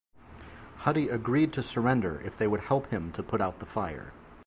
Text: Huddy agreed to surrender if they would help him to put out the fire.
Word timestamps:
Huddy 0.77 1.09
agreed 1.09 1.53
to 1.53 1.61
surrender 1.61 2.19
if 2.25 2.35
they 2.35 2.47
would 2.47 2.61
help 2.61 2.87
him 2.89 3.11
to 3.11 3.21
put 3.21 3.39
out 3.39 3.59
the 3.59 3.67
fire. 3.67 4.13